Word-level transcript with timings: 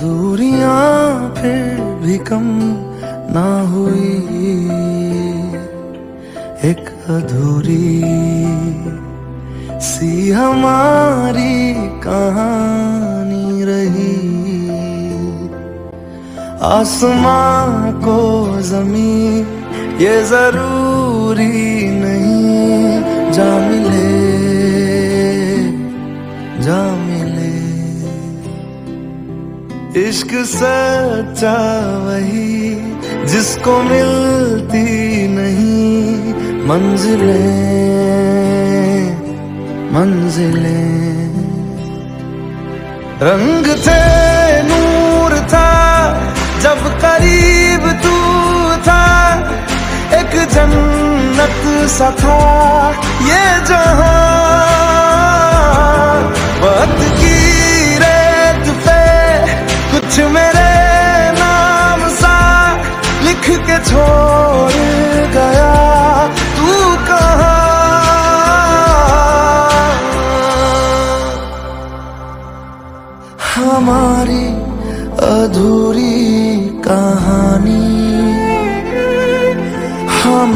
दूरियाँ 0.00 1.34
फिर 1.34 1.80
भी 2.02 2.18
कम 2.18 2.46
ना 3.30 3.48
हुई। 3.70 4.14
एक 6.70 6.84
अधूरी 7.10 8.02
सी 9.80 10.30
हमारी 10.30 11.74
कहानी 12.00 13.64
रही। 13.64 14.18
आसमां 16.62 17.92
को 17.92 18.18
जमी 18.62 19.40
ये 20.04 20.22
ज़रूरी 20.24 21.90
नहीं। 22.00 23.32
जान 23.32 23.67
इश्क 30.08 30.28
सच्चा 30.32 31.56
वही, 31.98 32.74
जिसको 33.26 33.82
मिलती 33.82 34.86
नहीं, 35.28 36.34
मंजिलें 36.64 38.08
मंजिलें। 39.92 41.28
रंग 43.22 43.66
थे, 43.86 44.00
नूर 44.62 45.38
था, 45.40 45.70
जब 46.60 46.78
करीब 46.98 47.90
तू 48.02 48.16
था, 48.82 49.04
एक 50.20 50.48
जन्नत 50.48 51.88
सा 51.88 52.10
था। 52.10 52.97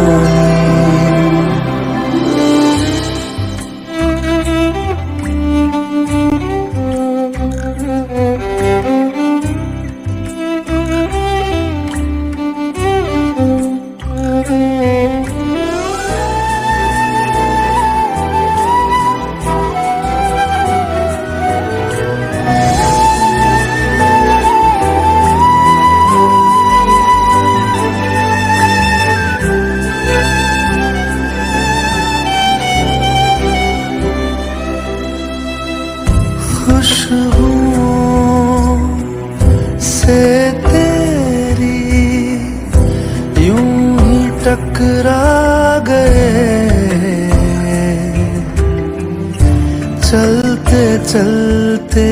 चलते 51.69 52.09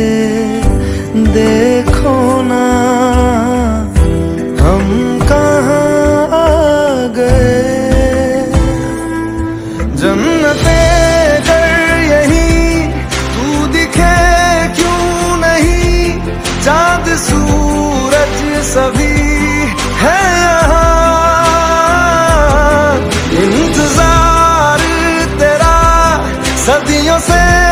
देखो 1.33 2.41
ना। 2.41 2.65
हम 4.61 4.85
कहाँ 5.29 6.27
आ 6.37 7.07
गए? 7.17 8.43
जन्नते 10.01 10.77
कर 11.47 11.65
यही, 12.03 12.87
तू 13.33 13.67
दिखे 13.67 14.13
क्यों 14.77 15.37
नहीं? 15.37 16.21
चाँद, 16.61 17.15
सूरज 17.17 18.63
सभी 18.63 19.13
है 20.03 20.25
सदियों 26.67 27.19
से 27.19 27.66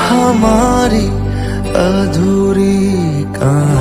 हमारी 0.08 1.06
अधूरी 1.84 3.24
कहानी। 3.24 3.79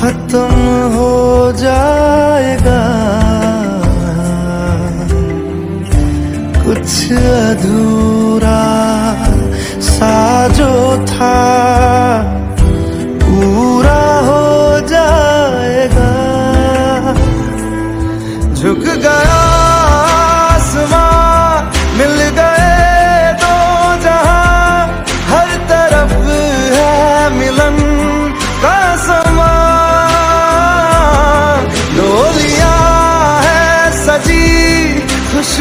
खत्म 0.00 0.60
हो 0.94 1.08
जाएगा 1.62 1.99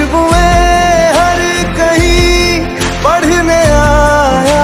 खुशबुएँ 0.09 1.11
हर 1.17 1.41
कहीं 1.77 2.59
पढ़ने 3.03 3.61
आया 3.79 4.63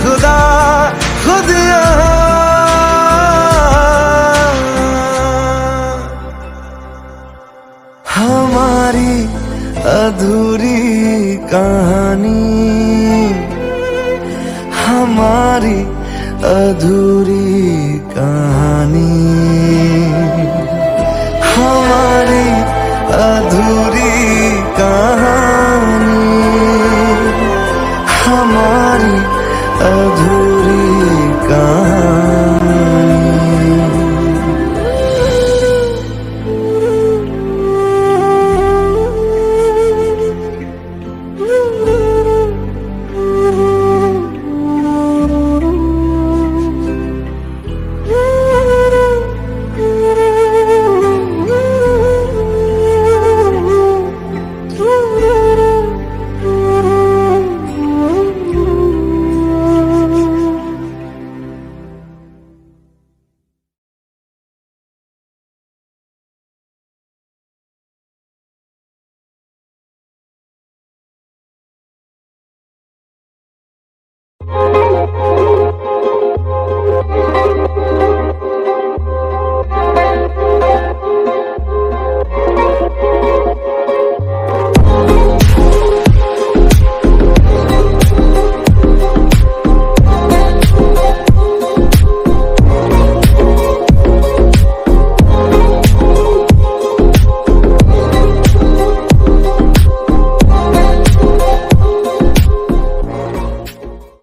खुदा 0.00 0.38
खुद 1.24 1.50
हमारी 8.16 9.14
अधूरी 9.92 11.36
कहानी 11.52 12.40
हमारी 14.86 15.78
अधूरी 16.52 17.44